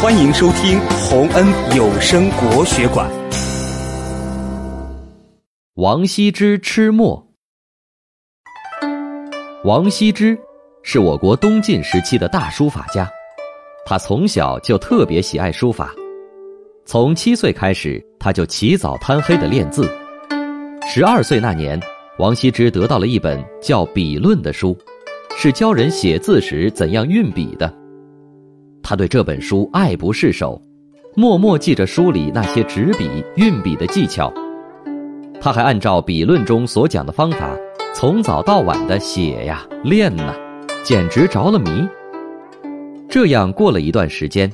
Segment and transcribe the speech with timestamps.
[0.00, 1.44] 欢迎收听洪恩
[1.76, 3.10] 有声国学馆。
[5.74, 7.20] 王羲之吃墨。
[9.64, 10.38] 王羲之
[10.84, 13.10] 是我国东晋时期的大书法家，
[13.84, 15.92] 他从小就特别喜爱书法，
[16.86, 19.90] 从七岁开始，他就起早贪黑的练字。
[20.86, 21.76] 十二岁那年，
[22.20, 24.78] 王羲之得到了一本叫《笔论》的书，
[25.36, 27.74] 是教人写字时怎样运笔的。
[28.88, 30.58] 他对这本书爱不释手，
[31.14, 34.32] 默默记着书里那些执笔、运笔的技巧。
[35.38, 37.54] 他还按照《笔论》中所讲的方法，
[37.94, 40.34] 从早到晚的写呀、练呐，
[40.82, 41.86] 简直着了迷。
[43.10, 44.50] 这样过了一段时间，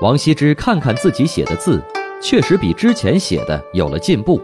[0.00, 1.78] 王羲之看看自己写的字，
[2.22, 4.40] 确实比之前写的有了进步。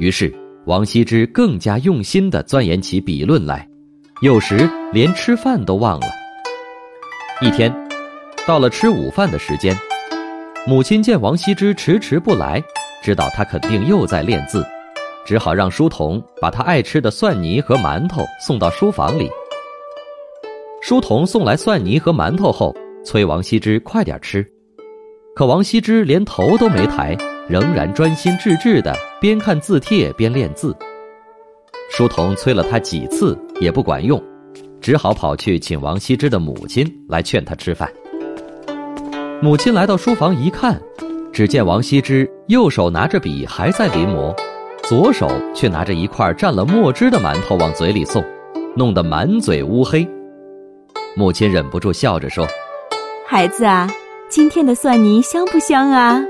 [0.00, 3.68] 于是，王羲之更加用心地钻研起笔论来，
[4.20, 6.06] 有时连吃饭都忘了。
[7.40, 7.72] 一天。
[8.50, 9.78] 到了吃午饭的时间，
[10.66, 12.60] 母亲见王羲之迟迟不来，
[13.00, 14.66] 知道他肯定又在练字，
[15.24, 19.30] 只好让书童把他爱吃的蒜泥和馒头送到书房里。
[20.82, 24.44] 书童送来蒜泥和馒头后，催王羲之快点吃，
[25.36, 27.16] 可王羲之连头都没抬，
[27.48, 30.76] 仍然专心致志地边看字帖边练字。
[31.88, 34.20] 书童催了他几次也不管用，
[34.80, 37.88] 只好跑去请王羲之的母亲来劝他吃饭。
[39.42, 40.78] 母亲来到书房一看，
[41.32, 44.36] 只见王羲之右手拿着笔还在临摹，
[44.82, 48.22] 左手却拿着一块蘸了墨汁的馒头往嘴里送，
[48.76, 50.06] 弄得满嘴乌黑。
[51.16, 52.46] 母亲忍不住笑着说
[53.26, 53.88] ：“孩子啊，
[54.28, 56.22] 今天的蒜泥香不香啊？”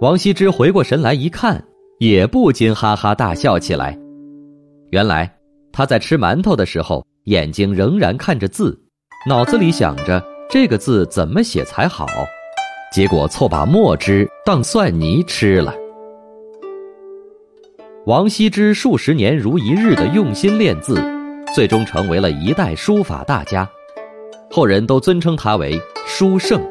[0.00, 1.64] 王羲之回过神来一看，
[1.98, 3.98] 也不禁哈哈大笑起来。
[4.90, 5.34] 原来
[5.72, 8.78] 他在吃馒头的时候，眼睛仍然看着字，
[9.26, 10.22] 脑子里想着。
[10.48, 12.06] 这个字怎么写才好？
[12.92, 15.74] 结果错把墨汁当蒜泥吃了。
[18.06, 21.02] 王羲之数十年如一日的用心练字，
[21.52, 23.68] 最终成为了一代书法大家，
[24.48, 26.62] 后人都尊称他为书圣，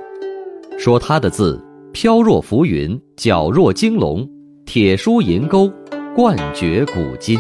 [0.77, 1.61] 说他的字
[1.91, 4.25] 飘若浮云，皎若惊龙，
[4.66, 5.69] 铁书银钩，
[6.16, 7.38] 冠绝古今。